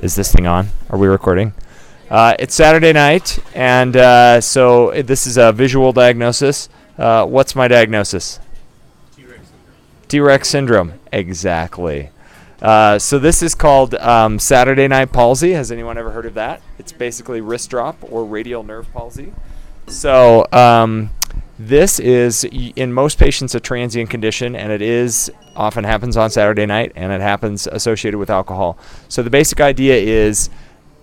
[0.00, 0.68] Is this thing on?
[0.90, 1.54] Are we recording?
[2.08, 6.68] Uh, it's Saturday night, and uh, so uh, this is a visual diagnosis.
[6.96, 8.38] Uh, what's my diagnosis?
[10.06, 10.94] T-Rex syndrome.
[11.12, 12.10] Exactly.
[12.62, 15.50] Uh, so this is called um, Saturday night palsy.
[15.52, 16.62] Has anyone ever heard of that?
[16.78, 19.32] It's basically wrist drop or radial nerve palsy.
[19.88, 21.10] So um,
[21.58, 26.66] this is in most patients a transient condition, and it is often happens on Saturday
[26.66, 28.78] night, and it happens associated with alcohol.
[29.08, 30.50] So the basic idea is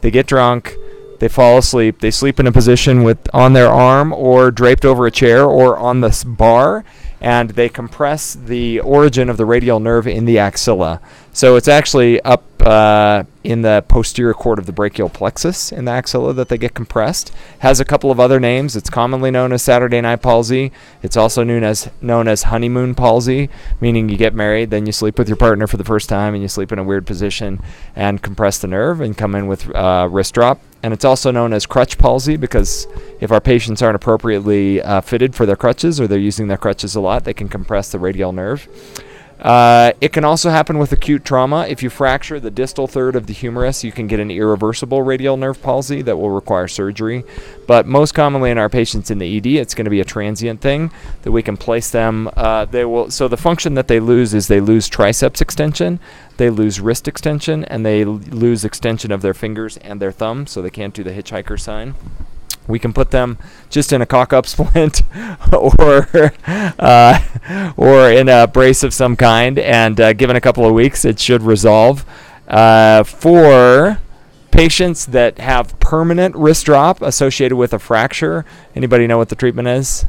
[0.00, 0.76] they get drunk,
[1.18, 5.06] they fall asleep, they sleep in a position with on their arm or draped over
[5.06, 6.84] a chair or on the bar,
[7.20, 11.00] and they compress the origin of the radial nerve in the axilla.
[11.32, 15.90] So it's actually up uh, in the posterior cord of the brachial plexus in the
[15.90, 17.30] axilla that they get compressed.
[17.58, 18.74] Has a couple of other names.
[18.74, 20.72] It's commonly known as Saturday night palsy.
[21.02, 23.50] It's also known as known as honeymoon palsy,
[23.80, 26.42] meaning you get married, then you sleep with your partner for the first time, and
[26.42, 27.60] you sleep in a weird position
[27.94, 30.60] and compress the nerve and come in with uh, wrist drop.
[30.82, 32.86] And it's also known as crutch palsy because
[33.20, 36.94] if our patients aren't appropriately uh, fitted for their crutches or they're using their crutches
[36.94, 38.68] a lot, they can compress the radial nerve.
[39.40, 41.66] Uh, it can also happen with acute trauma.
[41.68, 45.36] If you fracture the distal third of the humerus, you can get an irreversible radial
[45.36, 47.24] nerve palsy that will require surgery.
[47.66, 50.60] But most commonly in our patients in the ED, it's going to be a transient
[50.60, 52.30] thing that we can place them.
[52.36, 53.10] Uh, they will.
[53.10, 56.00] So the function that they lose is they lose triceps extension,
[56.36, 60.62] they lose wrist extension, and they lose extension of their fingers and their thumb, so
[60.62, 61.94] they can't do the hitchhiker sign.
[62.66, 63.38] We can put them
[63.70, 65.02] just in a cock-up splint,
[65.52, 66.32] or
[66.78, 71.04] uh, or in a brace of some kind, and uh, given a couple of weeks,
[71.04, 72.04] it should resolve.
[72.48, 73.98] Uh, for
[74.50, 79.68] patients that have permanent wrist drop associated with a fracture, anybody know what the treatment
[79.68, 80.06] is?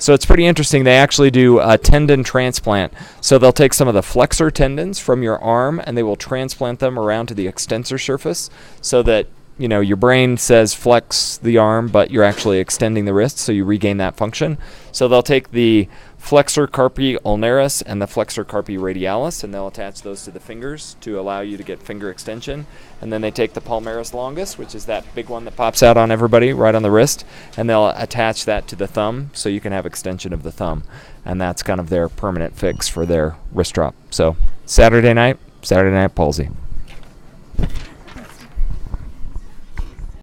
[0.00, 0.84] So it's pretty interesting.
[0.84, 2.94] They actually do a tendon transplant.
[3.20, 6.78] So they'll take some of the flexor tendons from your arm and they will transplant
[6.78, 8.48] them around to the extensor surface
[8.80, 9.26] so that
[9.60, 13.52] you know your brain says flex the arm but you're actually extending the wrist so
[13.52, 14.56] you regain that function.
[14.90, 20.00] So they'll take the flexor carpi ulnaris and the flexor carpi radialis and they'll attach
[20.00, 22.66] those to the fingers to allow you to get finger extension.
[23.02, 25.98] And then they take the palmaris longus, which is that big one that pops out
[25.98, 29.60] on everybody right on the wrist, and they'll attach that to the thumb so you
[29.60, 30.84] can have extension of the thumb.
[31.24, 33.94] And that's kind of their permanent fix for their wrist drop.
[34.10, 36.48] So Saturday night, Saturday night palsy.